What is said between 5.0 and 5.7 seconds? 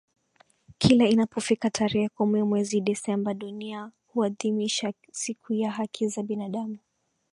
siku